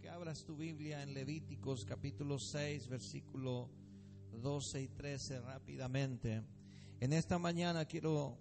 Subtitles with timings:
[0.00, 3.68] que abras tu Biblia en Levíticos capítulo 6, versículo
[4.40, 6.42] 12 y 13 rápidamente.
[7.00, 8.38] En esta mañana quiero,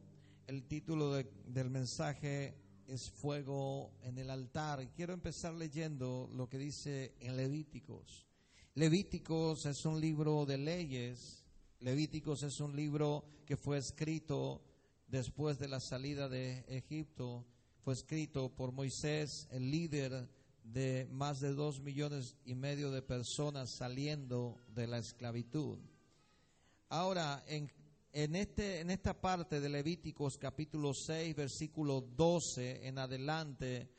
[0.47, 2.55] el título de- del mensaje
[2.87, 4.87] es Fuego en el altar.
[4.93, 8.27] Quiero empezar leyendo lo que dice en Levíticos.
[8.75, 11.43] Levíticos es un libro de leyes.
[11.79, 14.61] Levíticos es un libro que fue escrito
[15.07, 17.45] después de la salida de Egipto.
[17.83, 20.29] Fue escrito por Moisés, el líder
[20.63, 25.79] de más de dos millones y medio de personas saliendo de la esclavitud.
[26.89, 27.71] Ahora, en,
[28.11, 33.89] en, este, en esta parte de Levíticos capítulo 6, versículo 12 en adelante,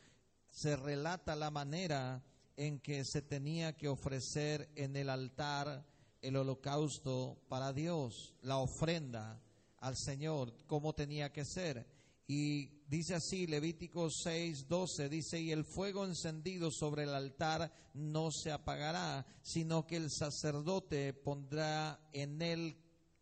[0.50, 2.22] se relata la manera
[2.56, 5.86] en que se tenía que ofrecer en el altar
[6.20, 9.42] el holocausto para Dios, la ofrenda
[9.78, 11.84] al Señor, cómo tenía que ser.
[12.26, 18.30] Y dice así, Levíticos 6, 12, dice, y el fuego encendido sobre el altar no
[18.30, 22.76] se apagará, sino que el sacerdote pondrá en él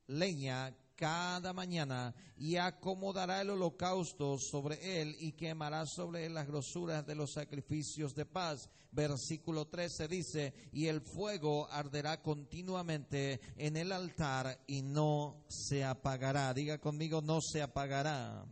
[0.06, 7.06] leña cada mañana y acomodará el holocausto sobre él y quemará sobre él las grosuras
[7.06, 8.68] de los sacrificios de paz.
[8.92, 16.52] Versículo 13 dice, y el fuego arderá continuamente en el altar y no se apagará.
[16.52, 18.44] Diga conmigo, no se apagará.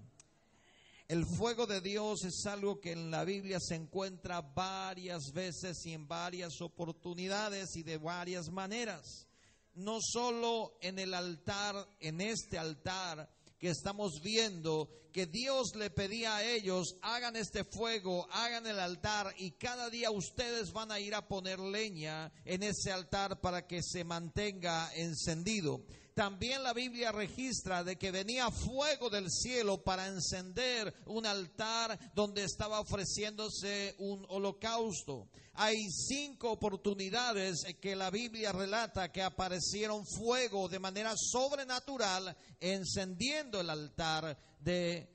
[1.08, 5.94] El fuego de Dios es algo que en la Biblia se encuentra varias veces y
[5.94, 9.26] en varias oportunidades y de varias maneras.
[9.72, 13.26] No solo en el altar, en este altar
[13.58, 19.34] que estamos viendo, que Dios le pedía a ellos, hagan este fuego, hagan el altar
[19.38, 23.82] y cada día ustedes van a ir a poner leña en ese altar para que
[23.82, 25.86] se mantenga encendido.
[26.18, 32.42] También la Biblia registra de que venía fuego del cielo para encender un altar donde
[32.42, 35.28] estaba ofreciéndose un holocausto.
[35.54, 43.70] Hay cinco oportunidades que la Biblia relata que aparecieron fuego de manera sobrenatural encendiendo el
[43.70, 45.08] altar de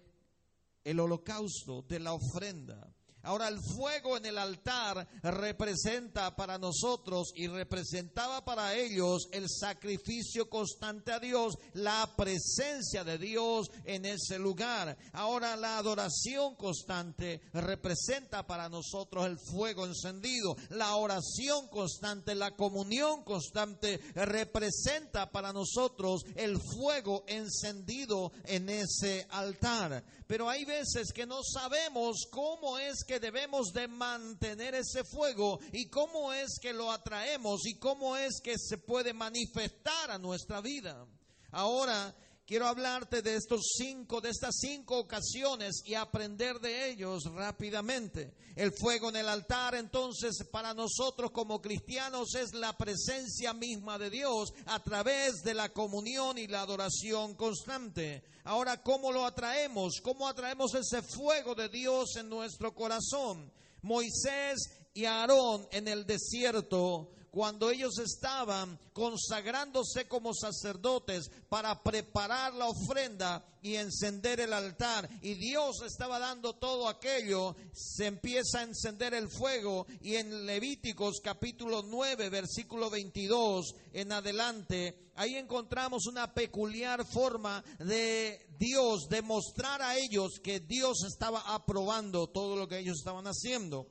[0.86, 2.93] el holocausto, de la ofrenda.
[3.24, 10.50] Ahora el fuego en el altar representa para nosotros y representaba para ellos el sacrificio
[10.50, 14.98] constante a Dios, la presencia de Dios en ese lugar.
[15.14, 20.58] Ahora la adoración constante representa para nosotros el fuego encendido.
[20.70, 30.04] La oración constante, la comunión constante representa para nosotros el fuego encendido en ese altar.
[30.28, 35.90] Pero hay veces que no sabemos cómo es que debemos de mantener ese fuego y
[35.90, 41.06] cómo es que lo atraemos y cómo es que se puede manifestar a nuestra vida.
[41.52, 42.16] Ahora
[42.46, 48.34] quiero hablarte de estos cinco, de estas cinco ocasiones y aprender de ellos rápidamente.
[48.56, 54.10] El fuego en el altar, entonces, para nosotros como cristianos es la presencia misma de
[54.10, 58.24] Dios a través de la comunión y la adoración constante.
[58.44, 60.02] Ahora, ¿cómo lo atraemos?
[60.04, 63.52] ¿Cómo atraemos ese fuego de Dios en nuestro corazón?
[63.82, 64.60] Moisés
[64.94, 73.44] y Aarón en el desierto cuando ellos estaban consagrándose como sacerdotes para preparar la ofrenda
[73.64, 75.10] y encender el altar.
[75.24, 81.22] Y Dios estaba dando todo aquello, se empieza a encender el fuego y en Levíticos
[81.24, 89.82] capítulo 9, versículo 22 en adelante, ahí encontramos una peculiar forma de Dios de mostrar
[89.82, 93.88] a ellos que Dios estaba aprobando todo lo que ellos estaban haciendo.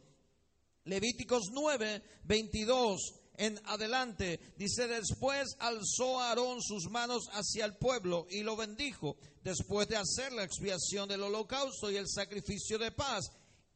[0.84, 4.40] Levíticos 9, 22 en adelante.
[4.56, 9.16] Dice, después alzó Aarón sus manos hacia el pueblo y lo bendijo.
[9.42, 13.30] Después de hacer la expiación del holocausto y el sacrificio de paz,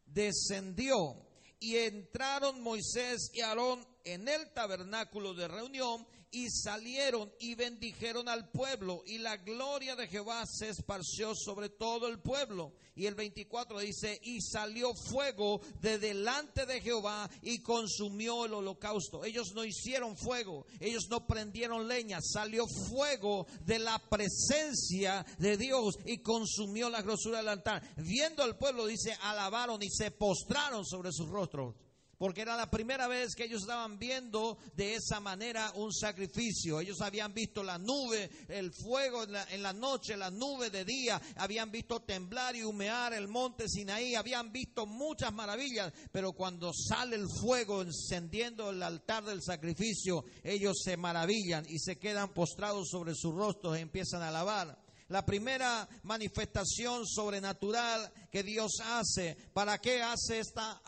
[0.07, 1.23] descendió.
[1.59, 8.51] Y entraron Moisés y Aarón en el tabernáculo de reunión y salieron y bendijeron al
[8.51, 12.75] pueblo y la gloria de Jehová se esparció sobre todo el pueblo.
[12.95, 19.25] Y el 24 dice, y salió fuego de delante de Jehová y consumió el holocausto.
[19.25, 25.99] Ellos no hicieron fuego, ellos no prendieron leña, salió fuego de la presencia de Dios
[26.07, 27.83] y consumió la grosura del altar.
[27.97, 31.75] Viendo al pueblo, dice, alabaron y se postraron sobre sus rostros
[32.19, 36.81] porque era la primera vez que ellos estaban viendo de esa manera un sacrificio.
[36.81, 41.71] Ellos habían visto la nube, el fuego en la, noche, la nube de día, habían
[41.71, 47.29] visto temblar y humear el monte Sinaí, habían visto muchas maravillas, pero cuando sale el
[47.29, 53.35] fuego encendiendo el altar del sacrificio, ellos se maravillan y se quedan postrados sobre sus
[53.35, 54.87] rostros y empiezan a alabar.
[55.09, 60.83] La primera manifestación sobrenatural que Dios hace, ¿para qué hace esta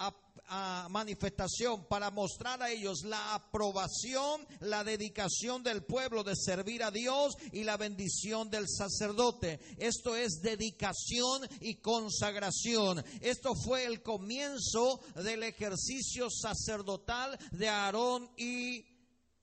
[0.89, 7.35] manifestación para mostrar a ellos la aprobación, la dedicación del pueblo de servir a Dios
[7.53, 9.61] y la bendición del sacerdote.
[9.79, 13.05] Esto es dedicación y consagración.
[13.21, 18.85] Esto fue el comienzo del ejercicio sacerdotal de Aarón y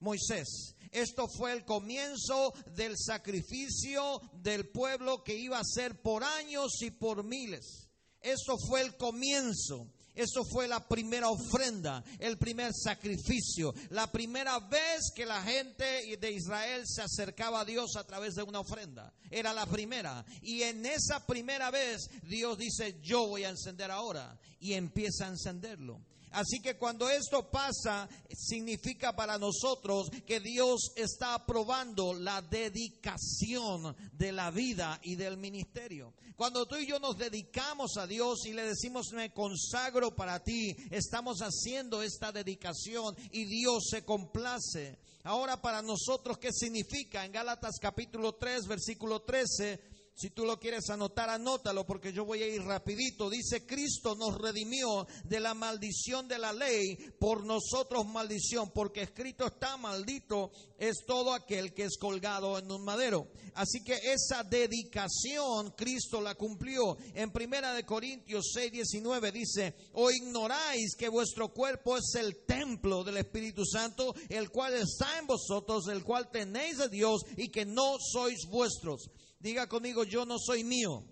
[0.00, 0.74] Moisés.
[0.90, 6.90] Esto fue el comienzo del sacrificio del pueblo que iba a ser por años y
[6.90, 7.88] por miles.
[8.20, 9.92] Esto fue el comienzo.
[10.16, 16.32] Eso fue la primera ofrenda, el primer sacrificio, la primera vez que la gente de
[16.32, 19.12] Israel se acercaba a Dios a través de una ofrenda.
[19.30, 20.24] Era la primera.
[20.40, 24.40] Y en esa primera vez Dios dice, yo voy a encender ahora.
[24.58, 26.00] Y empieza a encenderlo.
[26.36, 34.32] Así que cuando esto pasa, significa para nosotros que Dios está aprobando la dedicación de
[34.32, 36.12] la vida y del ministerio.
[36.36, 40.76] Cuando tú y yo nos dedicamos a Dios y le decimos me consagro para ti,
[40.90, 44.98] estamos haciendo esta dedicación y Dios se complace.
[45.24, 47.24] Ahora para nosotros, ¿qué significa?
[47.24, 52.42] En Gálatas capítulo 3, versículo 13 si tú lo quieres anotar, anótalo porque yo voy
[52.42, 53.28] a ir rapidito.
[53.28, 59.46] Dice, Cristo nos redimió de la maldición de la ley, por nosotros maldición, porque escrito
[59.46, 63.28] está maldito es todo aquel que es colgado en un madero.
[63.54, 66.96] Así que esa dedicación Cristo la cumplió.
[67.14, 73.04] En Primera de Corintios 6, 19 dice, o ignoráis que vuestro cuerpo es el templo
[73.04, 77.64] del Espíritu Santo, el cual está en vosotros, el cual tenéis de Dios y que
[77.64, 79.10] no sois vuestros.
[79.46, 81.04] Diga conmigo, yo no soy mío.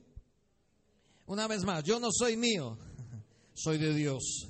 [1.26, 2.76] Una vez más, yo no soy mío,
[3.54, 4.48] soy de Dios.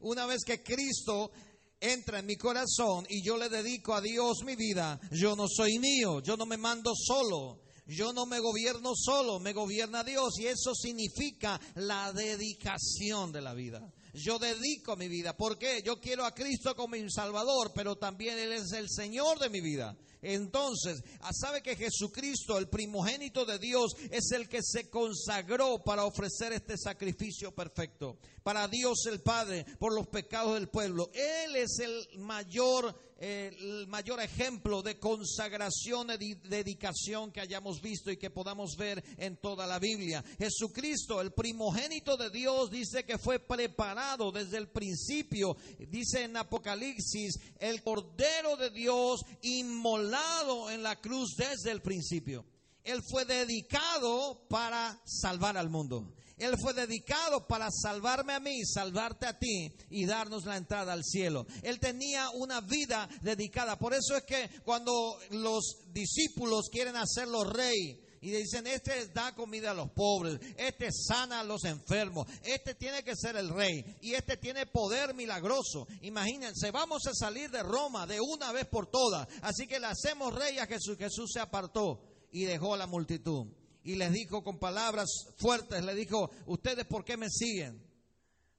[0.00, 1.30] Una vez que Cristo
[1.78, 5.78] entra en mi corazón y yo le dedico a Dios mi vida, yo no soy
[5.78, 10.46] mío, yo no me mando solo, yo no me gobierno solo, me gobierna Dios y
[10.46, 13.86] eso significa la dedicación de la vida.
[14.14, 15.36] Yo dedico mi vida.
[15.36, 15.82] ¿Por qué?
[15.84, 19.60] Yo quiero a Cristo como mi Salvador, pero también Él es el Señor de mi
[19.60, 19.94] vida.
[20.28, 26.04] Entonces, ah, sabe que Jesucristo, el primogénito de Dios, es el que se consagró para
[26.04, 28.18] ofrecer este sacrificio perfecto.
[28.42, 31.10] Para Dios el Padre, por los pecados del pueblo.
[31.14, 38.18] Él es el mayor el mayor ejemplo de consagración y dedicación que hayamos visto y
[38.18, 40.22] que podamos ver en toda la Biblia.
[40.38, 45.56] Jesucristo, el primogénito de Dios, dice que fue preparado desde el principio.
[45.88, 52.44] Dice en Apocalipsis, el Cordero de Dios inmolado en la cruz desde el principio.
[52.84, 56.12] Él fue dedicado para salvar al mundo.
[56.38, 61.02] Él fue dedicado para salvarme a mí, salvarte a ti y darnos la entrada al
[61.02, 61.46] cielo.
[61.62, 63.78] Él tenía una vida dedicada.
[63.78, 64.92] Por eso es que cuando
[65.30, 71.40] los discípulos quieren hacerlo rey, y dicen, este da comida a los pobres, este sana
[71.40, 75.86] a los enfermos, este tiene que ser el rey y este tiene poder milagroso.
[76.02, 80.34] Imagínense, vamos a salir de Roma de una vez por todas, así que le hacemos
[80.34, 80.98] rey a Jesús.
[80.98, 82.00] Jesús se apartó
[82.32, 83.46] y dejó a la multitud
[83.86, 87.80] y les dijo con palabras fuertes, le dijo, ustedes por qué me siguen.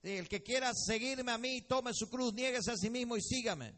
[0.02, 3.74] El que quiera seguirme a mí, tome su cruz, niéguese a sí mismo y sígame.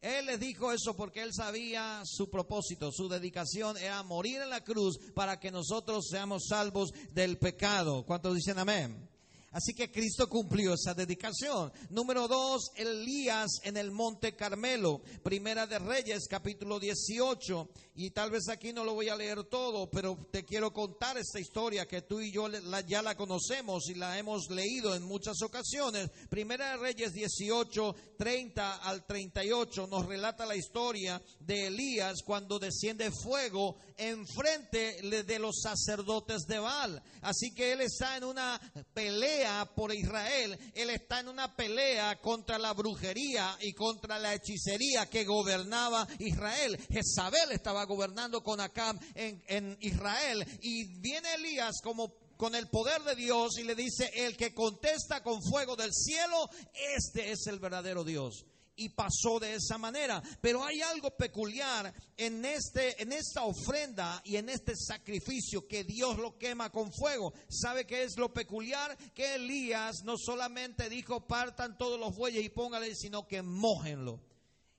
[0.00, 4.64] Él les dijo eso porque él sabía su propósito, su dedicación era morir en la
[4.64, 8.04] cruz para que nosotros seamos salvos del pecado.
[8.04, 9.09] ¿Cuántos dicen amén?
[9.52, 11.72] Así que Cristo cumplió esa dedicación.
[11.88, 15.02] Número dos, Elías en el Monte Carmelo.
[15.24, 17.68] Primera de Reyes, capítulo 18.
[17.96, 21.40] Y tal vez aquí no lo voy a leer todo, pero te quiero contar esta
[21.40, 22.48] historia que tú y yo
[22.86, 26.08] ya la conocemos y la hemos leído en muchas ocasiones.
[26.28, 33.10] Primera de Reyes 18, 30 al 38 nos relata la historia de Elías cuando desciende
[33.10, 37.02] fuego enfrente de los sacerdotes de Baal.
[37.20, 38.58] Así que él está en una
[38.94, 39.39] pelea
[39.74, 45.24] por Israel, él está en una pelea contra la brujería y contra la hechicería que
[45.24, 46.78] gobernaba Israel.
[46.90, 53.02] Jezabel estaba gobernando con Acab en, en Israel y viene Elías como con el poder
[53.02, 56.48] de Dios y le dice, el que contesta con fuego del cielo,
[56.96, 58.46] este es el verdadero Dios
[58.80, 60.22] y pasó de esa manera.
[60.40, 66.16] Pero hay algo peculiar en, este, en esta ofrenda y en este sacrificio que Dios
[66.18, 67.34] lo quema con fuego.
[67.50, 68.96] ¿Sabe qué es lo peculiar?
[69.12, 74.18] Que Elías no solamente dijo partan todos los bueyes y póngale, sino que mojenlo.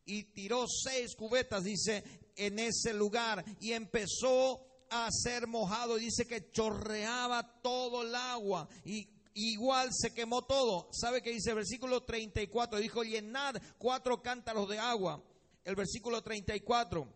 [0.04, 2.04] Y tiró seis cubetas, dice,
[2.36, 5.98] en ese lugar y empezó a ser mojado.
[5.98, 10.90] Dice que chorreaba todo el agua y igual se quemó todo.
[10.92, 12.80] ¿Sabe qué dice el versículo 34?
[12.80, 15.24] Dijo, llenad cuatro cántaros de agua.
[15.64, 17.08] El versículo 34.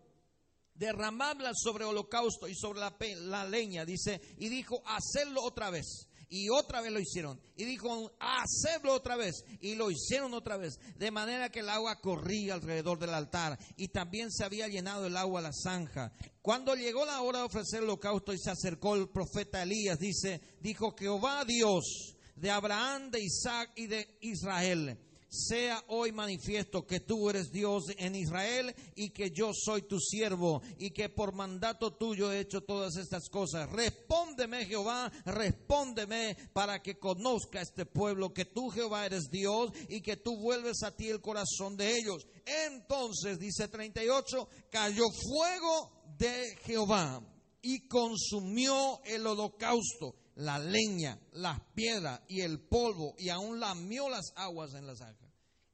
[0.74, 6.05] Derramadla sobre holocausto y sobre la, la leña, dice, y dijo, hacerlo otra vez.
[6.28, 7.40] Y otra vez lo hicieron.
[7.56, 9.44] Y dijo, hacedlo otra vez.
[9.60, 10.78] Y lo hicieron otra vez.
[10.96, 13.58] De manera que el agua corría alrededor del altar.
[13.76, 16.12] Y también se había llenado el agua a la zanja.
[16.42, 20.40] Cuando llegó la hora de ofrecer el holocausto y se acercó el profeta Elías, dice,
[20.60, 24.98] dijo Jehová Dios de Abraham, de Isaac y de Israel
[25.36, 30.62] sea hoy manifiesto que tú eres Dios en Israel y que yo soy tu siervo
[30.78, 33.70] y que por mandato tuyo he hecho todas estas cosas.
[33.70, 40.16] Respóndeme Jehová, respóndeme para que conozca este pueblo que tú Jehová eres Dios y que
[40.16, 42.26] tú vuelves a ti el corazón de ellos.
[42.66, 47.22] Entonces, dice 38, cayó fuego de Jehová
[47.60, 54.32] y consumió el holocausto la leña, las piedras y el polvo y aún lamió las
[54.36, 55.25] aguas en la zanja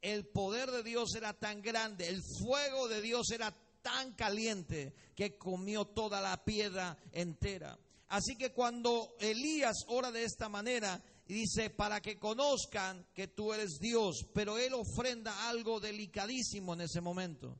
[0.02, 5.38] el poder de Dios era tan grande, el fuego de Dios era tan caliente que
[5.38, 7.78] comió toda la piedra entera.
[8.08, 13.78] Así que cuando Elías ora de esta manera, dice, para que conozcan que tú eres
[13.78, 17.56] Dios, pero él ofrenda algo delicadísimo en ese momento.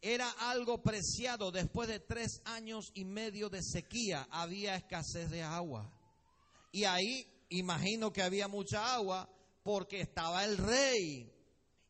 [0.00, 1.50] Era algo preciado.
[1.50, 5.92] Después de tres años y medio de sequía, había escasez de agua.
[6.72, 9.28] Y ahí imagino que había mucha agua
[9.62, 11.30] porque estaba el rey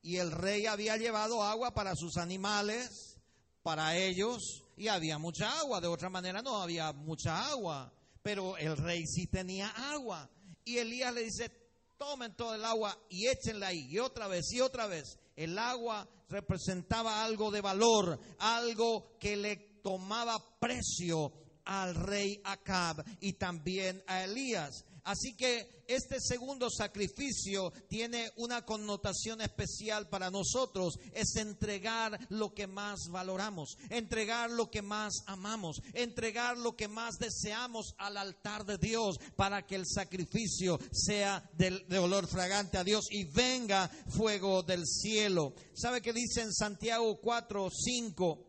[0.02, 3.18] y el rey había llevado agua para sus animales,
[3.62, 5.80] para ellos, y había mucha agua.
[5.80, 7.92] De otra manera no había mucha agua,
[8.22, 10.30] pero el rey sí tenía agua.
[10.64, 11.50] Y Elías le dice,
[11.98, 15.18] tomen todo el agua y échenla ahí, y otra vez, y otra vez.
[15.36, 21.32] El agua representaba algo de valor, algo que le tomaba precio
[21.64, 24.84] al rey Acab y también a Elías.
[25.10, 31.00] Así que este segundo sacrificio tiene una connotación especial para nosotros.
[31.12, 37.16] Es entregar lo que más valoramos, entregar lo que más amamos, entregar lo que más
[37.18, 43.08] deseamos al altar de Dios para que el sacrificio sea de, olor fragante a Dios
[43.10, 45.54] y venga fuego del cielo.
[45.74, 48.46] ¿Sabe qué dice en Santiago 4, 5?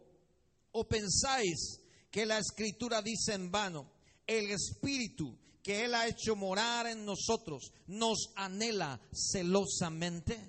[0.74, 1.80] ¿O pensáis
[2.12, 3.91] que la escritura dice en vano?
[4.27, 10.39] El Espíritu que Él ha hecho morar en nosotros nos anhela celosamente.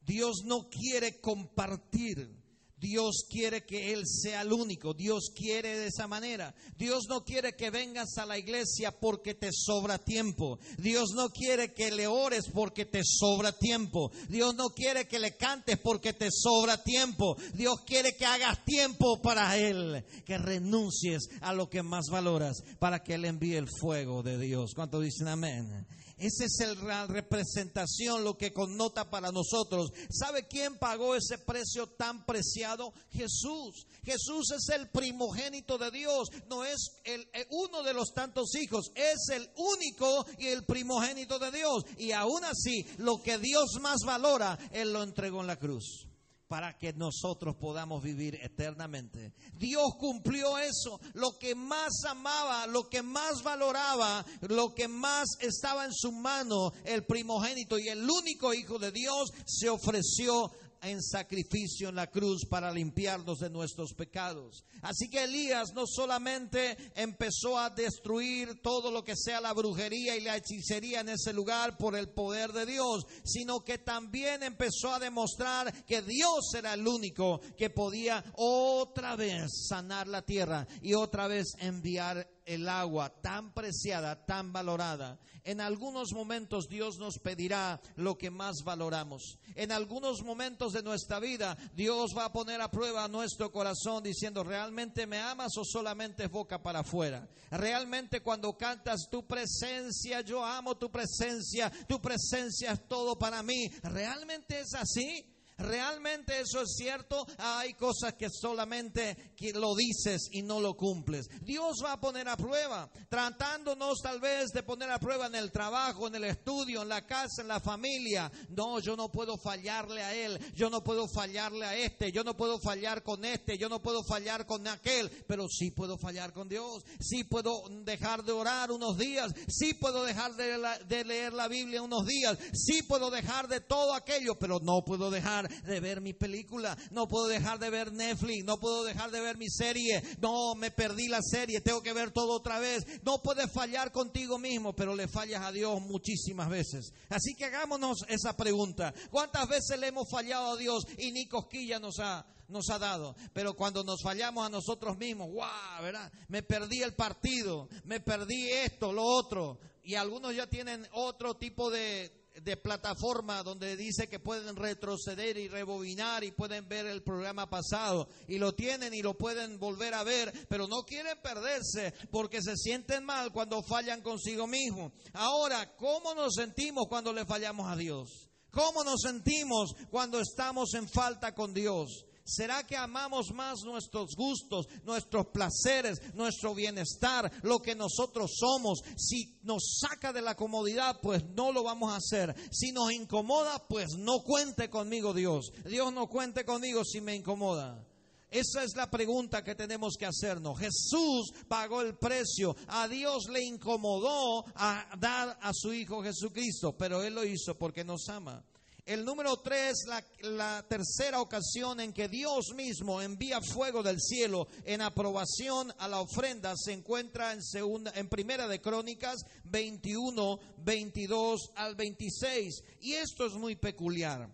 [0.00, 2.39] Dios no quiere compartir
[2.80, 4.94] Dios quiere que Él sea el único.
[4.94, 6.54] Dios quiere de esa manera.
[6.78, 10.58] Dios no quiere que vengas a la iglesia porque te sobra tiempo.
[10.78, 14.10] Dios no quiere que le ores porque te sobra tiempo.
[14.28, 17.36] Dios no quiere que le cantes porque te sobra tiempo.
[17.52, 20.02] Dios quiere que hagas tiempo para Él.
[20.24, 24.72] Que renuncies a lo que más valoras para que Él envíe el fuego de Dios.
[24.74, 25.86] ¿Cuánto dicen amén?
[26.20, 29.90] Esa es la representación, lo que connota para nosotros.
[30.10, 32.92] ¿Sabe quién pagó ese precio tan preciado?
[33.10, 33.86] Jesús.
[34.04, 36.28] Jesús es el primogénito de Dios.
[36.46, 38.92] No es el, eh, uno de los tantos hijos.
[38.94, 41.84] Es el único y el primogénito de Dios.
[41.96, 46.09] Y aún así, lo que Dios más valora, Él lo entregó en la cruz
[46.50, 49.32] para que nosotros podamos vivir eternamente.
[49.54, 55.84] Dios cumplió eso, lo que más amaba, lo que más valoraba, lo que más estaba
[55.84, 60.50] en su mano, el primogénito y el único Hijo de Dios se ofreció
[60.82, 64.64] en sacrificio en la cruz para limpiarnos de nuestros pecados.
[64.82, 70.22] Así que Elías no solamente empezó a destruir todo lo que sea la brujería y
[70.22, 74.98] la hechicería en ese lugar por el poder de Dios, sino que también empezó a
[74.98, 81.28] demostrar que Dios era el único que podía otra vez sanar la tierra y otra
[81.28, 85.18] vez enviar el agua tan preciada, tan valorada.
[85.44, 89.38] En algunos momentos Dios nos pedirá lo que más valoramos.
[89.54, 94.44] En algunos momentos de nuestra vida Dios va a poner a prueba nuestro corazón diciendo,
[94.44, 97.28] ¿realmente me amas o solamente es boca para afuera?
[97.50, 103.68] Realmente cuando cantas tu presencia, yo amo tu presencia, tu presencia es todo para mí.
[103.82, 105.24] ¿Realmente es así?
[105.60, 107.26] ¿Realmente eso es cierto?
[107.38, 111.26] Hay cosas que solamente lo dices y no lo cumples.
[111.42, 115.52] Dios va a poner a prueba, tratándonos tal vez de poner a prueba en el
[115.52, 118.30] trabajo, en el estudio, en la casa, en la familia.
[118.48, 122.36] No, yo no puedo fallarle a él, yo no puedo fallarle a este, yo no
[122.36, 126.48] puedo fallar con este, yo no puedo fallar con aquel, pero sí puedo fallar con
[126.48, 131.48] Dios, sí puedo dejar de orar unos días, sí puedo dejar de, de leer la
[131.48, 136.00] Biblia unos días, sí puedo dejar de todo aquello, pero no puedo dejar de ver
[136.00, 140.02] mi película, no puedo dejar de ver Netflix, no puedo dejar de ver mi serie,
[140.20, 142.84] no me perdí la serie, tengo que ver todo otra vez.
[143.02, 146.92] No puedes fallar contigo mismo, pero le fallas a Dios muchísimas veces.
[147.08, 148.94] Así que hagámonos esa pregunta.
[149.10, 153.14] ¿Cuántas veces le hemos fallado a Dios y ni cosquilla nos ha nos ha dado.
[153.32, 155.82] Pero cuando nos fallamos a nosotros mismos, ¡guau!
[155.82, 156.12] ¿verdad?
[156.28, 159.58] Me perdí el partido, me perdí esto, lo otro.
[159.82, 165.48] y algunos ya tienen otro tipo de, de plataforma donde dice que pueden retroceder y
[165.48, 170.04] rebobinar y pueden ver el programa pasado y lo tienen y lo pueden volver a
[170.04, 174.92] ver, pero no quieren perderse porque se sienten mal cuando fallan consigo mismos.
[175.12, 178.30] Ahora, ¿cómo nos sentimos cuando le fallamos a Dios?
[178.50, 182.06] ¿Cómo nos sentimos cuando estamos en falta con Dios?
[182.30, 188.82] ¿Será que amamos más nuestros gustos, nuestros placeres, nuestro bienestar, lo que nosotros somos?
[188.96, 192.32] Si nos saca de la comodidad, pues no lo vamos a hacer.
[192.52, 195.50] Si nos incomoda, pues no cuente conmigo Dios.
[195.64, 197.84] Dios no cuente conmigo si me incomoda.
[198.30, 200.56] Esa es la pregunta que tenemos que hacernos.
[200.60, 202.54] Jesús pagó el precio.
[202.68, 207.82] A Dios le incomodó a dar a su Hijo Jesucristo, pero Él lo hizo porque
[207.82, 208.44] nos ama.
[208.86, 214.48] El número tres, la, la, tercera ocasión en que Dios mismo envía fuego del cielo
[214.64, 221.50] en aprobación a la ofrenda se encuentra en segunda, en primera de Crónicas 21, 22
[221.56, 222.62] al 26.
[222.80, 224.28] Y esto es muy peculiar.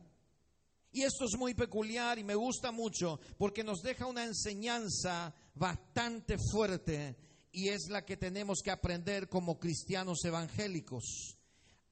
[0.92, 6.38] Y esto es muy peculiar y me gusta mucho porque nos deja una enseñanza bastante
[6.38, 7.16] fuerte
[7.52, 11.36] y es la que tenemos que aprender como cristianos evangélicos.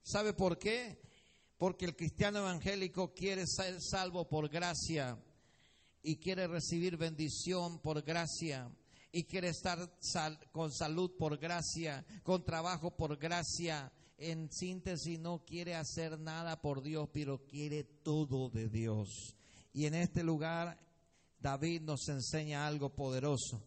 [0.03, 1.04] ¿Sabe por qué?
[1.57, 5.19] Porque el cristiano evangélico quiere ser salvo por gracia
[6.03, 8.71] y quiere recibir bendición por gracia
[9.13, 9.79] y quiere estar
[10.51, 16.83] con salud por gracia, con trabajo por gracia en síntesis no quiere hacer nada por
[16.83, 19.35] Dios, pero quiere todo de Dios.
[19.73, 20.79] Y en este lugar
[21.41, 23.63] David nos enseña algo poderoso.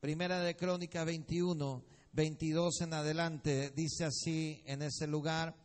[0.00, 5.56] Primera de Crónicas 21, 22 en adelante, dice así en ese lugar.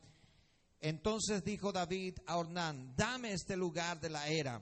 [0.83, 4.61] Entonces dijo David a Ornán, dame este lugar de la era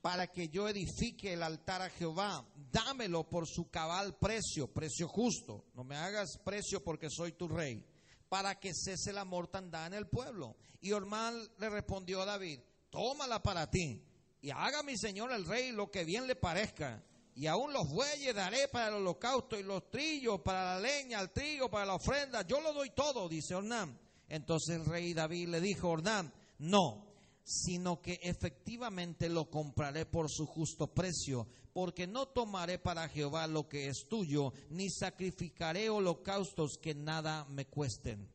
[0.00, 2.46] para que yo edifique el altar a Jehová.
[2.70, 5.64] Dámelo por su cabal precio, precio justo.
[5.74, 7.84] No me hagas precio porque soy tu rey
[8.28, 10.56] para que cese la mortandad en el pueblo.
[10.80, 14.00] Y Ormán le respondió a David, tómala para ti
[14.40, 17.02] y haga mi señor el rey lo que bien le parezca.
[17.34, 21.30] Y aún los bueyes daré para el holocausto y los trillos para la leña, el
[21.30, 22.42] trigo, para la ofrenda.
[22.42, 24.05] Yo lo doy todo, dice Ornán.
[24.28, 27.06] Entonces el rey David le dijo, Ornán, no,
[27.44, 33.68] sino que efectivamente lo compraré por su justo precio, porque no tomaré para Jehová lo
[33.68, 38.28] que es tuyo, ni sacrificaré holocaustos que nada me cuesten.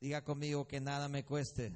[0.00, 1.72] Diga conmigo que nada me cueste.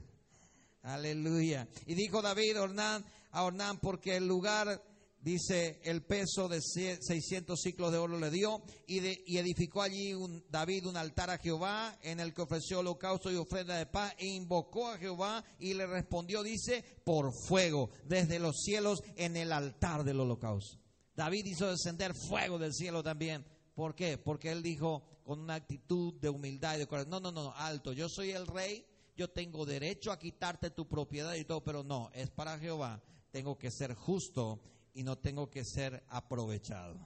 [0.82, 1.68] Aleluya.
[1.86, 4.82] Y dijo David a Ornán, porque el lugar
[5.20, 8.98] dice, el peso de 600 ciclos de oro le dio y,
[9.36, 13.76] edificó allí un, David un altar a Jehová en el que ofreció holocausto y ofrenda
[13.76, 19.02] de paz e invocó a Jehová y le respondió, dice, por fuego desde los cielos
[19.16, 20.78] en el altar del holocausto.
[21.14, 23.44] David hizo descender fuego del cielo también.
[23.74, 24.18] ¿Por qué?
[24.18, 27.92] Porque él dijo con una actitud de humildad y de corazón, no, no, no, alto,
[27.92, 28.84] yo soy el rey,
[29.16, 33.02] yo tengo derecho a quitarte tu propiedad y todo, pero no, es para Jehová.
[33.30, 34.60] Tengo que ser justo
[34.94, 36.96] y no tengo que ser aprovechado.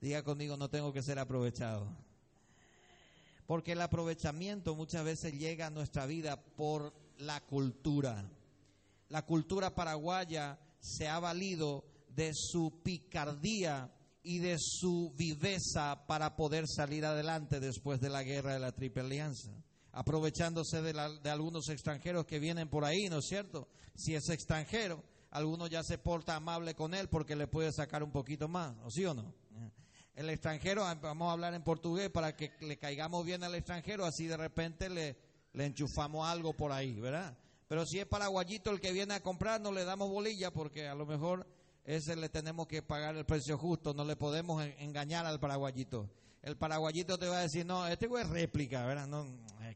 [0.00, 1.86] Diga conmigo, no tengo que ser aprovechado.
[3.46, 8.28] Porque el aprovechamiento muchas veces llega a nuestra vida por la cultura.
[9.08, 13.90] La cultura paraguaya se ha valido de su picardía
[14.22, 19.02] y de su viveza para poder salir adelante después de la guerra de la Triple
[19.02, 19.50] Alianza,
[19.92, 23.68] aprovechándose de, algunos extranjeros que vienen por ahí, ¿no es cierto?
[23.94, 25.02] Si es extranjero,
[25.32, 28.90] alguno ya se porta amable con él porque le puede sacar un poquito más, ¿o
[28.90, 29.34] sí o no?
[30.14, 34.26] El extranjero, vamos a hablar en portugués para que le caigamos bien al extranjero, así
[34.26, 35.16] de repente le,
[35.54, 37.34] le enchufamos algo por ahí, ¿verdad?
[37.66, 40.94] Pero si es paraguayito el que viene a comprar, no le damos bolilla porque a
[40.94, 41.46] lo mejor
[41.84, 46.10] ese le tenemos que pagar el precio justo, no le podemos engañar al paraguayito.
[46.42, 49.06] El paraguayito te va a decir, no, este es réplica, ¿verdad?
[49.06, 49.26] No,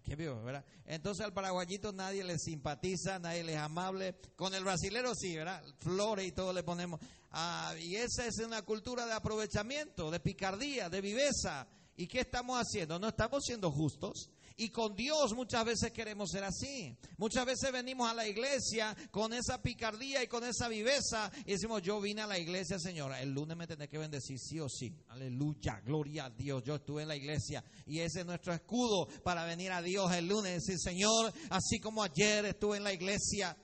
[0.03, 0.65] ¿qué vio, verdad?
[0.85, 4.17] Entonces al paraguayito nadie le simpatiza, nadie le es amable.
[4.35, 5.63] Con el brasilero sí, ¿verdad?
[5.79, 7.01] Flores y todo le ponemos.
[7.31, 11.69] Ah, y esa es una cultura de aprovechamiento, de picardía, de viveza.
[11.97, 12.99] ¿Y qué estamos haciendo?
[12.99, 14.31] No estamos siendo justos.
[14.59, 16.97] Y con Dios muchas veces queremos ser así.
[17.19, 21.83] Muchas veces venimos a la iglesia con esa picardía y con esa viveza y decimos,
[21.83, 24.95] yo vine a la iglesia, Señor, el lunes me tendré que bendecir sí o sí.
[25.09, 26.63] Aleluya, gloria a Dios.
[26.65, 30.27] Yo estuve en la iglesia y ese es nuestro escudo para venir a Dios el
[30.27, 33.57] lunes y decir, Señor, así como ayer estuve en la iglesia.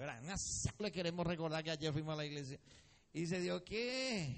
[0.78, 2.58] Le queremos recordar que ayer fuimos a la iglesia.
[3.14, 4.36] Y dice Dios, ¿qué?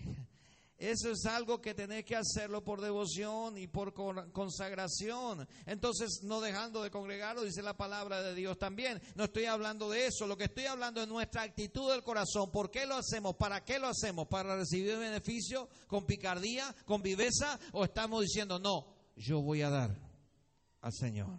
[0.76, 3.94] Eso es algo que tenés que hacerlo por devoción y por
[4.32, 5.46] consagración.
[5.66, 9.00] Entonces, no dejando de congregarlo, dice la palabra de Dios también.
[9.14, 10.26] No estoy hablando de eso.
[10.26, 12.50] Lo que estoy hablando es nuestra actitud del corazón.
[12.50, 13.36] ¿Por qué lo hacemos?
[13.36, 14.26] ¿Para qué lo hacemos?
[14.26, 17.58] ¿Para recibir beneficio con picardía, con viveza?
[17.72, 19.96] ¿O estamos diciendo, no, yo voy a dar
[20.80, 21.38] al Señor?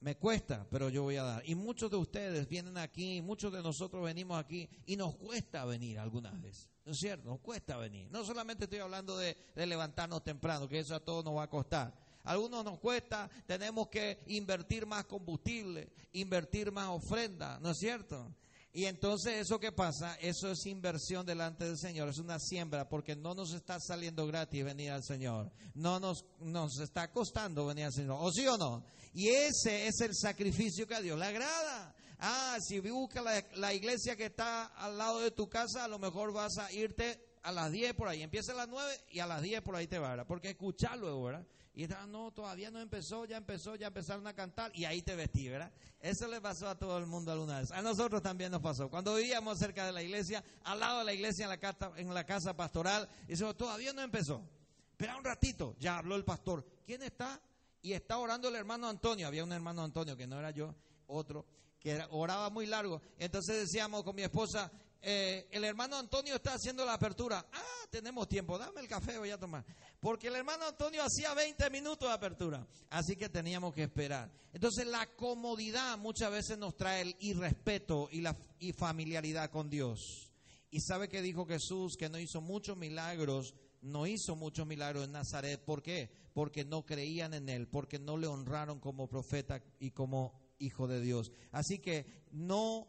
[0.00, 1.42] Me cuesta, pero yo voy a dar.
[1.46, 5.98] Y muchos de ustedes vienen aquí, muchos de nosotros venimos aquí y nos cuesta venir
[5.98, 6.75] algunas veces.
[6.86, 7.28] ¿No es cierto?
[7.28, 8.08] Nos cuesta venir.
[8.12, 11.92] No solamente estoy hablando de, levantarnos temprano, que eso a todos nos va a costar.
[12.22, 18.32] Algunos nos cuesta, tenemos que invertir más combustible, invertir más ofrenda, ¿no es cierto?
[18.72, 23.16] Y entonces eso que pasa, eso es inversión delante del Señor, es una siembra, porque
[23.16, 27.92] no nos está saliendo gratis venir al Señor, no nos, nos está costando venir al
[27.92, 28.84] Señor, ¿o sí o no?
[29.12, 31.94] Y ese es el sacrificio que a Dios le agrada.
[32.18, 35.98] Ah, si busca la, la iglesia que está al lado de tu casa, a lo
[35.98, 39.26] mejor vas a irte a las 10 por ahí, empieza a las 9 y a
[39.26, 40.26] las 10 por ahí te va, ¿verdad?
[40.26, 41.46] Porque escucharlo, ¿verdad?
[41.76, 45.14] Y está, no, todavía no empezó, ya empezó, ya empezaron a cantar y ahí te
[45.14, 45.70] vestí, ¿verdad?
[46.00, 47.70] Eso le pasó a todo el mundo alguna vez.
[47.70, 48.88] A nosotros también nos pasó.
[48.88, 52.14] Cuando vivíamos cerca de la iglesia, al lado de la iglesia, en la casa, en
[52.14, 54.42] la casa pastoral, y decimos, todavía no empezó.
[54.90, 56.66] Espera un ratito, ya habló el pastor.
[56.86, 57.38] ¿Quién está?
[57.82, 59.26] Y está orando el hermano Antonio.
[59.26, 60.74] Había un hermano Antonio que no era yo,
[61.06, 61.44] otro,
[61.86, 63.00] que oraba muy largo.
[63.16, 67.46] Entonces decíamos con mi esposa, eh, el hermano Antonio está haciendo la apertura.
[67.52, 69.64] Ah, tenemos tiempo, dame el café, voy a tomar.
[70.00, 72.66] Porque el hermano Antonio hacía 20 minutos de apertura.
[72.90, 74.28] Así que teníamos que esperar.
[74.52, 80.32] Entonces la comodidad muchas veces nos trae el irrespeto y la y familiaridad con Dios.
[80.72, 85.12] Y sabe que dijo Jesús que no hizo muchos milagros, no hizo muchos milagros en
[85.12, 85.64] Nazaret.
[85.64, 86.10] ¿Por qué?
[86.34, 91.00] Porque no creían en él, porque no le honraron como profeta y como hijo de
[91.00, 91.32] Dios.
[91.52, 92.88] Así que no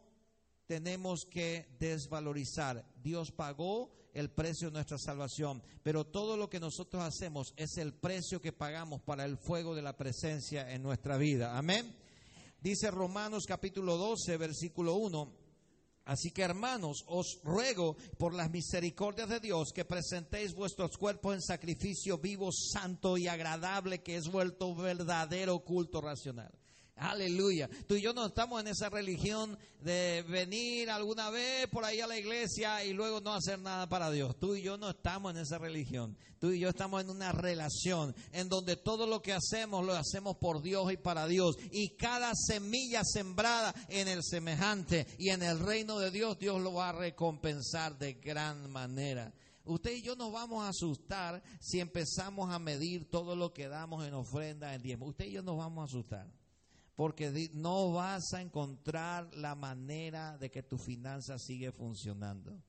[0.66, 2.84] tenemos que desvalorizar.
[3.02, 7.94] Dios pagó el precio de nuestra salvación, pero todo lo que nosotros hacemos es el
[7.94, 11.56] precio que pagamos para el fuego de la presencia en nuestra vida.
[11.56, 11.94] Amén.
[12.60, 15.48] Dice Romanos capítulo 12, versículo 1.
[16.04, 21.42] Así que hermanos, os ruego por las misericordias de Dios que presentéis vuestros cuerpos en
[21.42, 26.50] sacrificio vivo, santo y agradable, que es vuelto verdadero culto racional.
[26.98, 27.68] Aleluya.
[27.86, 32.06] Tú y yo no estamos en esa religión de venir alguna vez por ahí a
[32.08, 34.36] la iglesia y luego no hacer nada para Dios.
[34.38, 36.16] Tú y yo no estamos en esa religión.
[36.40, 40.36] Tú y yo estamos en una relación en donde todo lo que hacemos lo hacemos
[40.36, 41.56] por Dios y para Dios.
[41.70, 46.74] Y cada semilla sembrada en el semejante y en el reino de Dios, Dios lo
[46.74, 49.32] va a recompensar de gran manera.
[49.64, 54.06] Usted y yo nos vamos a asustar si empezamos a medir todo lo que damos
[54.06, 55.06] en ofrenda en diezmo.
[55.06, 56.37] Usted y yo nos vamos a asustar
[56.98, 62.60] porque no vas a encontrar la manera de que tu finanza sigue funcionando.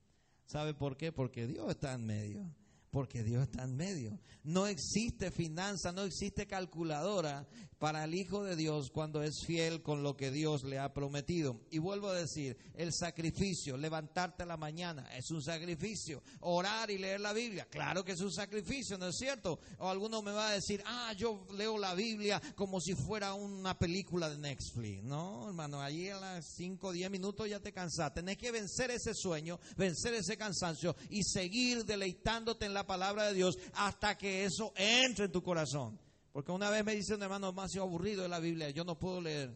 [0.46, 1.12] ¿Sabe por qué?
[1.12, 2.56] Porque Dios está en medio.
[2.92, 4.20] Porque Dios está en medio.
[4.44, 7.48] No existe finanza, no existe calculadora
[7.80, 11.62] para el Hijo de Dios cuando es fiel con lo que Dios le ha prometido.
[11.72, 16.22] Y vuelvo a decir, el sacrificio, levantarte a la mañana, es un sacrificio.
[16.42, 19.60] Orar y leer la Biblia, claro que es un sacrificio, ¿no es cierto?
[19.78, 23.78] O alguno me va a decir, ah, yo leo la Biblia como si fuera una
[23.80, 25.04] película de Netflix.
[25.04, 28.20] No, hermano, allí a las 5 o 10 minutos ya te cansaste.
[28.22, 33.34] Tenés que vencer ese sueño, vencer ese cansancio y seguir deleitándote en la palabra de
[33.34, 36.00] Dios hasta que eso entre en tu corazón.
[36.32, 39.22] Porque una vez me dice un hermano, demasiado aburrido de la Biblia, yo no puedo
[39.22, 39.52] leer.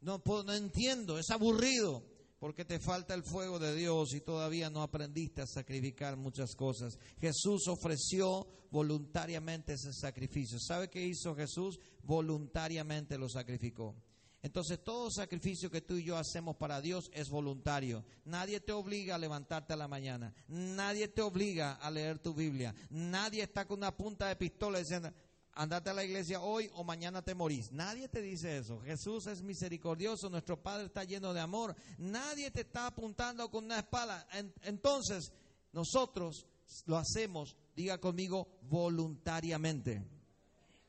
[0.00, 2.04] No puedo, no entiendo, es aburrido.
[2.38, 6.96] Porque te falta el fuego de Dios y todavía no aprendiste a sacrificar muchas cosas.
[7.20, 10.58] Jesús ofreció voluntariamente ese sacrificio.
[10.60, 11.80] ¿Sabe qué hizo Jesús?
[12.04, 13.96] Voluntariamente lo sacrificó.
[14.42, 18.04] Entonces todo sacrificio que tú y yo hacemos para Dios es voluntario.
[18.24, 20.32] Nadie te obliga a levantarte a la mañana.
[20.46, 22.74] Nadie te obliga a leer tu Biblia.
[22.90, 25.12] Nadie está con una punta de pistola diciendo,
[25.54, 27.72] andate a la iglesia hoy o mañana te morís.
[27.72, 28.80] Nadie te dice eso.
[28.82, 31.74] Jesús es misericordioso, nuestro Padre está lleno de amor.
[31.98, 34.28] Nadie te está apuntando con una espada.
[34.62, 35.32] Entonces,
[35.72, 36.46] nosotros
[36.86, 40.17] lo hacemos, diga conmigo, voluntariamente.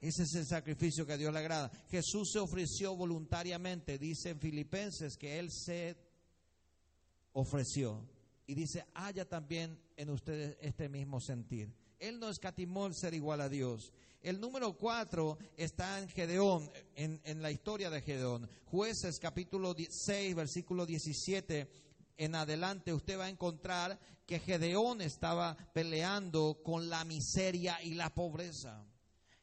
[0.02, 1.72] Ese es el sacrificio que a Dios le agrada.
[1.90, 3.98] Jesús se ofreció voluntariamente.
[3.98, 5.98] Dice en Filipenses que Él se
[7.34, 8.08] ofreció.
[8.48, 11.74] Y dice, haya también en ustedes este mismo sentir.
[12.00, 13.92] Él no escatimó el ser igual a Dios.
[14.22, 18.50] El número cuatro está en Gedeón, en, en la historia de Gedeón.
[18.66, 21.70] Jueces capítulo 6, versículo 17
[22.20, 28.14] en adelante usted va a encontrar que Gedeón estaba peleando con la miseria y la
[28.14, 28.86] pobreza.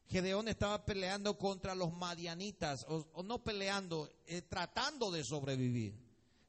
[0.09, 5.95] Gedeón estaba peleando contra los madianitas, o, no peleando, eh, tratando de sobrevivir.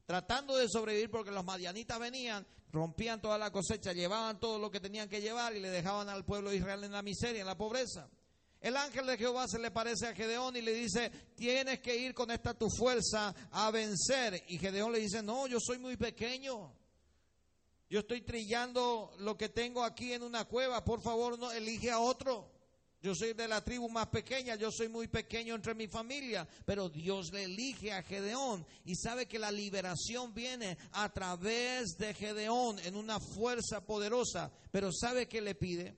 [0.06, 4.80] Tratando de sobrevivir porque los madianitas venían, rompían toda la cosecha, llevaban todo lo que
[4.80, 7.58] tenían que llevar y le dejaban al pueblo de Israel en la miseria, en la
[7.58, 8.08] pobreza.
[8.60, 12.14] El ángel de Jehová se le parece a Gedeón y le dice, tienes que ir
[12.14, 14.42] con esta tu fuerza a vencer.
[14.48, 16.72] Y Gedeón le dice, no, yo soy muy pequeño.
[17.90, 20.84] Yo estoy trillando lo que tengo aquí en una cueva.
[20.84, 22.57] Por favor, no elige a otro.
[23.00, 26.88] Yo soy de la tribu más pequeña, yo soy muy pequeño entre mi familia, pero
[26.88, 32.80] Dios le elige a Gedeón y sabe que la liberación viene a través de Gedeón
[32.80, 35.96] en una fuerza poderosa, pero ¿sabe qué le pide?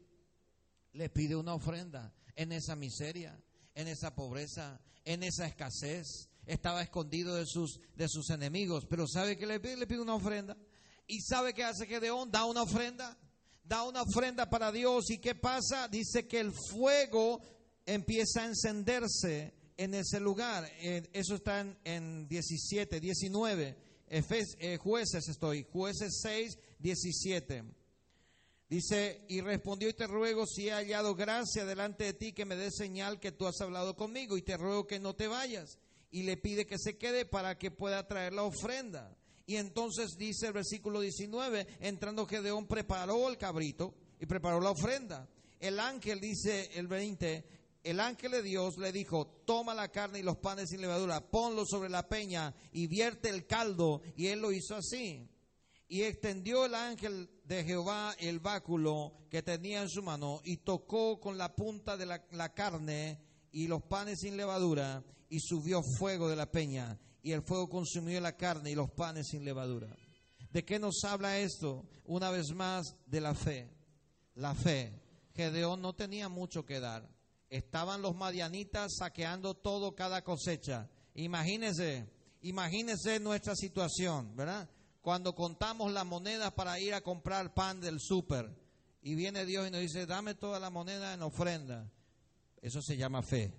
[0.92, 3.42] Le pide una ofrenda en esa miseria,
[3.74, 6.28] en esa pobreza, en esa escasez.
[6.44, 9.78] Estaba escondido de sus, de sus enemigos, pero ¿sabe qué le pide?
[9.78, 10.54] Le pide una ofrenda.
[11.06, 12.30] ¿Y sabe qué hace Gedeón?
[12.30, 13.16] Da una ofrenda
[13.70, 15.86] da una ofrenda para Dios y ¿qué pasa?
[15.86, 17.40] Dice que el fuego
[17.86, 20.68] empieza a encenderse en ese lugar.
[20.80, 23.76] Eso está en, 17, 19.
[24.08, 27.62] Eh, jueces estoy, jueces 6, 17.
[28.68, 32.56] Dice, y respondió y te ruego si he hallado gracia delante de ti que me
[32.56, 35.78] dé señal que tú has hablado conmigo y te ruego que no te vayas.
[36.10, 39.16] Y le pide que se quede para que pueda traer la ofrenda.
[39.50, 45.28] Y entonces dice el versículo 19, entrando Gedeón preparó el cabrito y preparó la ofrenda.
[45.58, 47.44] El ángel dice el 20,
[47.82, 51.66] el ángel de Dios le dijo, toma la carne y los panes sin levadura, ponlo
[51.66, 54.02] sobre la peña y vierte el caldo.
[54.14, 55.28] Y él lo hizo así.
[55.88, 61.18] Y extendió el ángel de Jehová el báculo que tenía en su mano y tocó
[61.18, 63.18] con la punta de la, la carne
[63.50, 68.20] y los panes sin levadura y subió fuego de la peña y el fuego consumió
[68.20, 69.88] la carne y los panes sin levadura.
[70.52, 71.84] ¿De qué nos habla esto?
[72.04, 73.70] Una vez más, de la fe.
[74.34, 75.00] La fe.
[75.34, 77.08] Gedeón no tenía mucho que dar.
[77.48, 80.88] Estaban los madianitas saqueando todo, cada cosecha.
[81.14, 82.08] Imagínense,
[82.42, 84.68] imagínense nuestra situación, ¿verdad?
[85.02, 88.54] Cuando contamos las monedas para ir a comprar pan del súper
[89.02, 91.90] y viene Dios y nos dice, dame toda la moneda en ofrenda.
[92.60, 93.54] Eso se llama fe.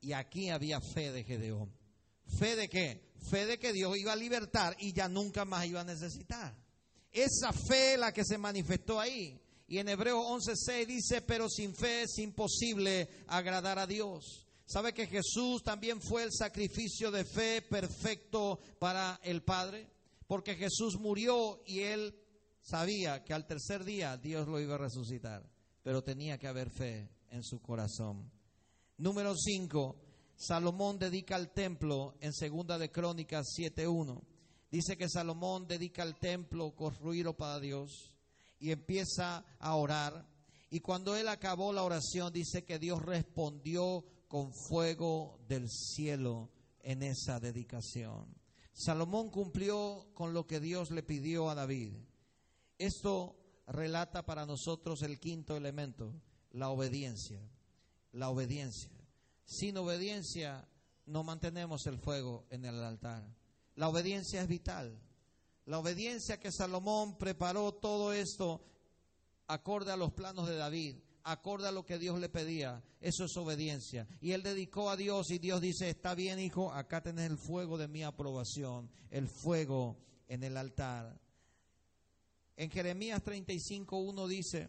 [0.00, 1.70] Y aquí había fe de Gedeón.
[2.26, 3.12] ¿Fe de qué?
[3.30, 6.54] Fe de que Dios iba a libertar y ya nunca más iba a necesitar.
[7.12, 9.40] Esa fe la que se manifestó ahí.
[9.68, 14.46] Y en Hebreos 11:6 dice, pero sin fe es imposible agradar a Dios.
[14.66, 19.88] ¿Sabe que Jesús también fue el sacrificio de fe perfecto para el Padre?
[20.26, 22.14] Porque Jesús murió y él
[22.60, 25.48] sabía que al tercer día Dios lo iba a resucitar,
[25.82, 28.30] pero tenía que haber fe en su corazón.
[28.98, 30.05] Número 5,
[30.36, 34.22] Salomón dedica al templo en Segunda de Crónicas 7.1.
[34.70, 38.14] Dice que Salomón dedica al templo construido para Dios
[38.58, 40.28] y empieza a orar.
[40.70, 47.02] Y cuando él acabó la oración, dice que Dios respondió con fuego del cielo en
[47.02, 48.26] esa dedicación.
[48.72, 51.94] Salomón cumplió con lo que Dios le pidió a David.
[52.76, 56.12] Esto relata para nosotros el quinto elemento,
[56.50, 57.40] la obediencia.
[58.12, 58.95] La obediencia.
[59.46, 60.68] Sin obediencia
[61.06, 63.24] no mantenemos el fuego en el altar.
[63.76, 65.00] La obediencia es vital.
[65.64, 68.64] La obediencia que Salomón preparó todo esto
[69.46, 72.82] acorde a los planos de David, acorde a lo que Dios le pedía.
[73.00, 74.08] Eso es obediencia.
[74.20, 77.78] Y él dedicó a Dios y Dios dice, está bien hijo, acá tenés el fuego
[77.78, 81.20] de mi aprobación, el fuego en el altar.
[82.56, 84.68] En Jeremías 35.1 dice,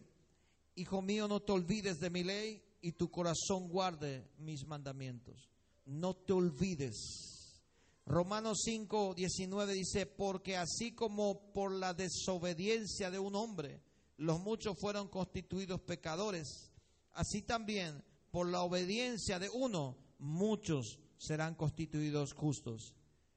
[0.76, 5.50] Hijo mío, no te olvides de mi ley y tu corazón guarde mis mandamientos.
[5.86, 7.62] No te olvides.
[8.06, 13.82] Romanos 5, 19 dice, porque así como por la desobediencia de un hombre
[14.18, 16.72] los muchos fueron constituidos pecadores,
[17.14, 22.94] así también por la obediencia de uno muchos serán constituidos justos.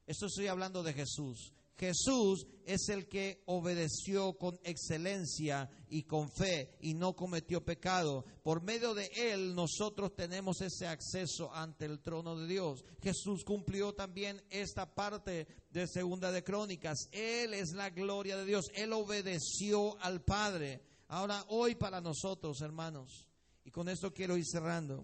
[0.07, 1.53] Esto estoy hablando de Jesús.
[1.81, 8.23] Jesús es el que obedeció con excelencia y con fe y no cometió pecado.
[8.43, 12.85] Por medio de él nosotros tenemos ese acceso ante el trono de Dios.
[13.01, 17.09] Jesús cumplió también esta parte de Segunda de Crónicas.
[17.11, 18.65] Él es la gloria de Dios.
[18.75, 20.83] Él obedeció al Padre.
[21.07, 23.27] Ahora, hoy para nosotros, hermanos,
[23.65, 25.03] y con esto quiero ir cerrando.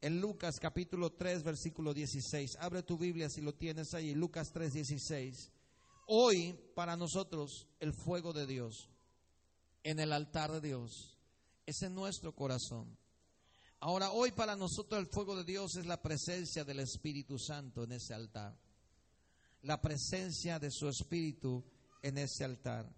[0.00, 2.56] En Lucas capítulo 3, versículo 16.
[2.58, 4.16] Abre tu Biblia si lo tienes ahí.
[4.16, 5.52] Lucas 3, 16
[6.06, 8.88] hoy para nosotros el fuego de Dios
[9.82, 11.18] en el altar de Dios
[11.66, 12.96] es en nuestro corazón.
[13.80, 17.92] Ahora, hoy para nosotros el fuego de Dios es la presencia del Espíritu Santo en
[17.92, 18.56] ese altar.
[19.62, 21.64] La presencia de su Espíritu
[22.00, 22.88] en ese altar.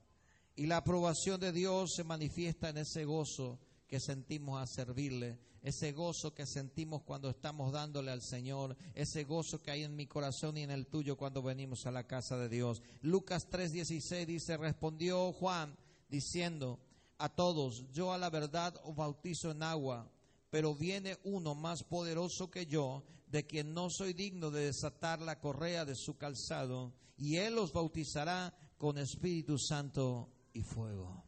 [0.57, 5.93] Y la aprobación de Dios se manifiesta en ese gozo que sentimos a servirle, ese
[5.93, 10.57] gozo que sentimos cuando estamos dándole al Señor, ese gozo que hay en mi corazón
[10.59, 12.83] y en el tuyo cuando venimos a la casa de Dios.
[13.01, 15.77] Lucas 3:16 dice, respondió Juan
[16.09, 16.81] diciendo
[17.19, 20.11] a todos, yo a la verdad os bautizo en agua,
[20.51, 25.41] pero viene uno más poderoso que yo, de quien no soy digno de desatar la
[25.41, 31.25] correa de su calzado, y él os bautizará con Espíritu Santo y fuego.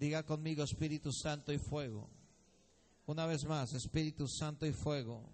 [0.00, 2.08] Diga conmigo Espíritu Santo y fuego
[3.04, 5.28] Una vez más, Espíritu Santo y fuego.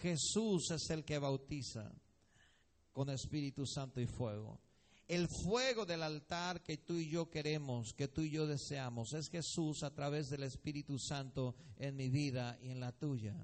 [0.00, 1.90] Jesús es el que bautiza
[2.92, 4.60] con Espíritu Santo y fuego.
[5.08, 9.28] El fuego del altar que tú y yo queremos, que tú y yo deseamos, es
[9.28, 13.34] Jesús a través del Espíritu Santo en mi vida y en la tuya.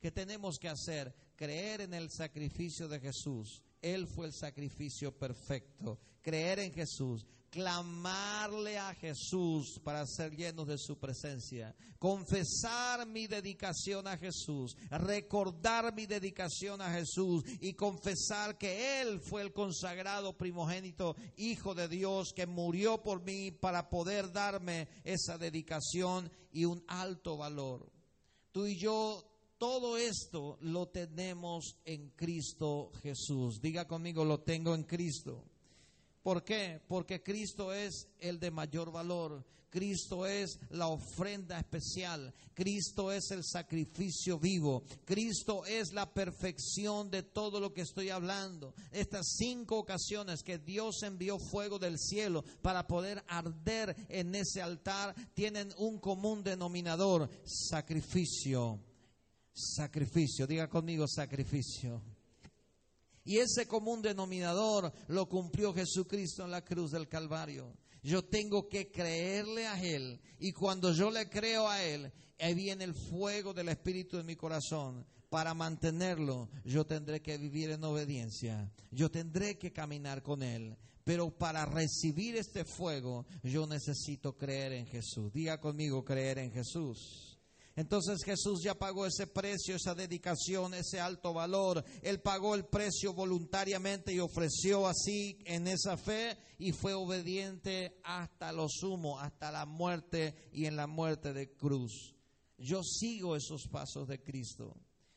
[0.00, 1.12] ¿Qué tenemos que hacer?
[1.34, 3.62] Creer en el sacrificio de Jesús.
[3.82, 5.98] Él fue el sacrificio perfecto.
[6.26, 14.06] Creer en Jesús clamarle a Jesús para ser llenos de su presencia, confesar mi dedicación
[14.06, 21.16] a Jesús, recordar mi dedicación a Jesús y confesar que Él fue el consagrado primogénito,
[21.36, 27.38] Hijo de Dios, que murió por mí para poder darme esa dedicación y un alto
[27.38, 27.90] valor.
[28.52, 29.24] Tú y yo
[29.56, 33.60] todo esto lo tenemos en Cristo Jesús.
[33.62, 35.44] Diga conmigo, lo tengo en Cristo.
[36.26, 36.80] ¿Por qué?
[36.88, 39.46] Porque Cristo es el de mayor valor.
[39.70, 42.34] Cristo es la ofrenda especial.
[42.52, 44.82] Cristo es el sacrificio vivo.
[45.04, 48.74] Cristo es la perfección de todo lo que estoy hablando.
[48.90, 55.14] Estas cinco ocasiones que Dios envió fuego del cielo para poder arder en ese altar
[55.32, 58.80] tienen un común denominador, sacrificio.
[59.52, 60.44] Sacrificio.
[60.48, 62.15] Diga conmigo sacrificio.
[63.26, 67.76] Y ese común denominador lo cumplió Jesucristo en la cruz del Calvario.
[68.00, 70.20] Yo tengo que creerle a Él.
[70.38, 74.36] Y cuando yo le creo a Él, ahí viene el fuego del Espíritu en mi
[74.36, 75.04] corazón.
[75.28, 78.72] Para mantenerlo, yo tendré que vivir en obediencia.
[78.92, 80.76] Yo tendré que caminar con Él.
[81.02, 85.32] Pero para recibir este fuego, yo necesito creer en Jesús.
[85.32, 87.25] Diga conmigo, creer en Jesús.
[87.76, 91.84] Entonces Jesús ya pagó ese precio, esa dedicación, ese alto valor.
[92.00, 98.50] Él pagó el precio voluntariamente y ofreció así en esa fe y fue obediente hasta
[98.50, 102.14] lo sumo, hasta la muerte y en la muerte de cruz.
[102.56, 104.74] Yo sigo esos pasos de Cristo.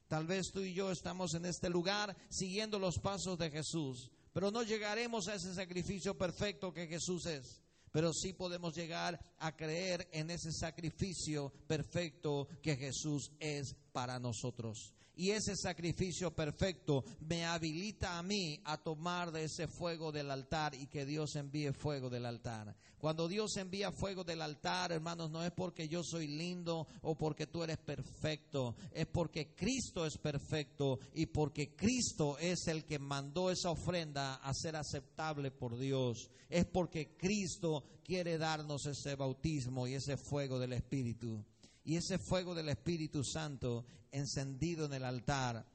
[0.09, 4.51] Tal vez tú y yo estamos en este lugar siguiendo los pasos de Jesús, pero
[4.51, 7.58] no llegaremos a ese sacrificio perfecto que Jesús es
[7.91, 14.93] pero sí podemos llegar a creer en ese sacrificio perfecto que Jesús es para nosotros.
[15.19, 20.73] Y ese sacrificio perfecto me habilita a mí a tomar de ese fuego del altar
[20.73, 22.73] y que Dios envíe fuego del altar.
[22.97, 27.47] Cuando Dios envía fuego del altar, hermanos, no es porque yo soy lindo o porque
[27.47, 33.51] tú eres perfecto, es porque Cristo es perfecto y porque Cristo es el que mandó
[33.51, 36.31] esa ofrenda a ser aceptable por Dios.
[36.47, 41.43] Es porque Cristo quiere darnos ese bautismo y ese fuego del Espíritu.
[41.83, 45.65] Y ese fuego del Espíritu Santo encendido en el altar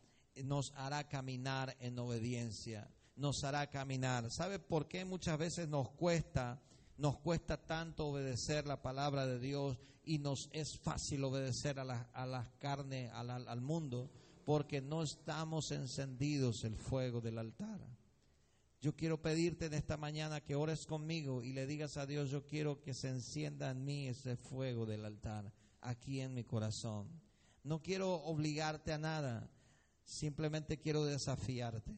[0.43, 4.31] nos hará caminar en obediencia, nos hará caminar.
[4.31, 6.61] ¿Sabe por qué muchas veces nos cuesta,
[6.97, 12.07] nos cuesta tanto obedecer la palabra de Dios y nos es fácil obedecer a las
[12.13, 14.11] a la carnes, al mundo?
[14.45, 17.81] Porque no estamos encendidos el fuego del altar.
[18.81, 22.45] Yo quiero pedirte en esta mañana que ores conmigo y le digas a Dios, yo
[22.45, 27.24] quiero que se encienda en mí ese fuego del altar aquí en mi corazón.
[27.65, 29.51] No quiero obligarte a nada,
[30.05, 31.97] simplemente quiero desafiarte.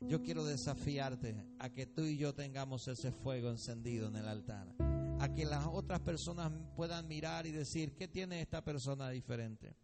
[0.00, 4.74] Yo quiero desafiarte a que tú y yo tengamos ese fuego encendido en el altar.
[5.20, 9.76] A que las otras personas puedan mirar y decir, ¿qué tiene esta persona diferente?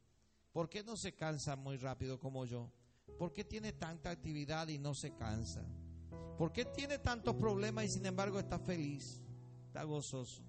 [0.51, 2.71] ¿Por qué no se cansa muy rápido como yo?
[3.17, 5.65] ¿Por qué tiene tanta actividad y no se cansa?
[6.37, 9.23] ¿Por qué tiene tantos problemas y sin embargo está feliz,
[9.69, 10.43] está gozoso?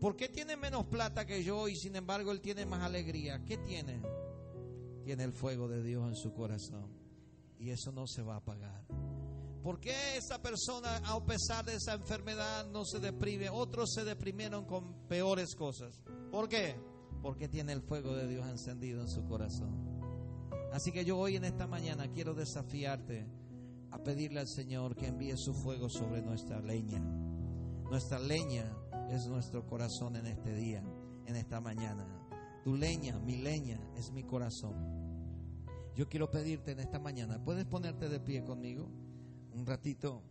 [0.00, 3.44] ¿Por qué tiene menos plata que yo y sin embargo él tiene más alegría?
[3.44, 4.00] ¿Qué tiene?
[5.04, 6.90] Tiene el fuego de Dios en su corazón
[7.58, 8.86] y eso no se va a apagar.
[9.62, 13.50] ¿Por qué esa persona, a pesar de esa enfermedad, no se deprime?
[13.50, 16.02] Otros se deprimieron con peores cosas.
[16.30, 16.76] ¿Por qué?
[17.20, 20.00] Porque tiene el fuego de Dios encendido en su corazón.
[20.72, 23.26] Así que yo hoy en esta mañana quiero desafiarte
[23.90, 27.00] a pedirle al Señor que envíe su fuego sobre nuestra leña.
[27.90, 28.74] Nuestra leña
[29.10, 30.82] es nuestro corazón en este día,
[31.26, 32.06] en esta mañana.
[32.62, 34.74] Tu leña, mi leña, es mi corazón.
[35.96, 38.88] Yo quiero pedirte en esta mañana, ¿puedes ponerte de pie conmigo
[39.52, 40.22] un ratito?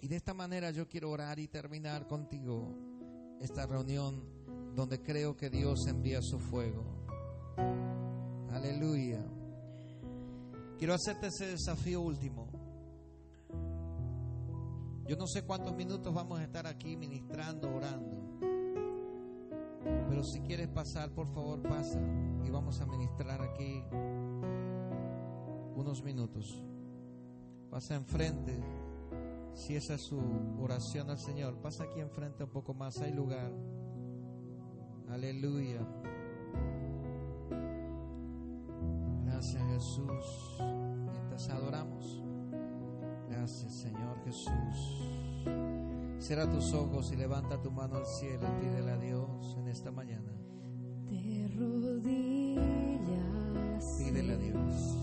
[0.00, 2.74] Y de esta manera yo quiero orar y terminar contigo
[3.40, 4.24] esta reunión
[4.74, 6.84] donde creo que Dios envía su fuego.
[8.50, 9.24] Aleluya.
[10.76, 12.61] Quiero hacerte ese desafío último.
[15.12, 18.16] Yo no sé cuántos minutos vamos a estar aquí ministrando, orando.
[20.08, 22.00] Pero si quieres pasar, por favor, pasa.
[22.42, 23.84] Y vamos a ministrar aquí
[25.76, 26.64] unos minutos.
[27.70, 28.58] Pasa enfrente.
[29.52, 30.18] Si esa es su
[30.58, 32.98] oración al Señor, pasa aquí enfrente un poco más.
[33.02, 33.52] Hay lugar.
[35.10, 35.86] Aleluya.
[39.26, 40.81] Gracias Jesús.
[43.42, 45.02] Gracias, Señor Jesús.
[46.20, 50.30] Cierra tus ojos y levanta tu mano al cielo pídele a Dios en esta mañana.
[51.10, 52.62] De rodillas.
[53.98, 54.96] Pídele a Dios.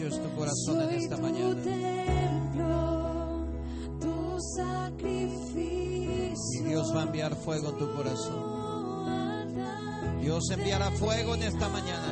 [0.00, 1.60] Tu corazón en esta mañana.
[6.54, 9.50] Y Dios va a enviar fuego en tu corazón.
[10.22, 12.09] Dios enviará fuego en esta mañana.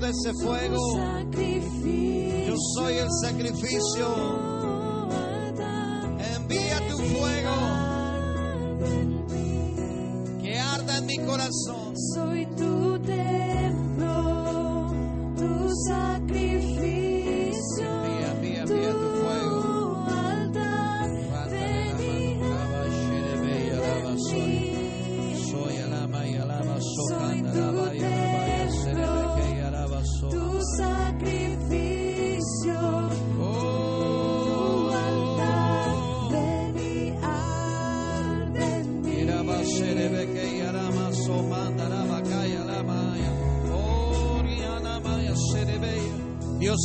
[0.00, 0.76] de ese fuego.
[2.46, 4.49] Yo soy el sacrificio.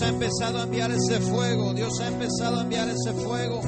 [0.05, 1.73] ha empezado a enviar ese fuego.
[1.73, 3.61] Dios ha empezado a enviar ese fuego.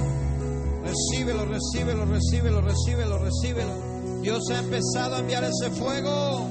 [0.83, 4.21] Recíbelo, recíbelo, recíbelo, recíbelo, recíbelo.
[4.21, 6.46] Dios ha empezado a enviar ese fuego.